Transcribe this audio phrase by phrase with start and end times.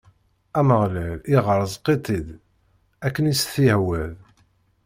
[0.59, 2.27] Ameɣlal ireẓq-itt-id,
[3.05, 4.15] akken i s-t-iwɛed.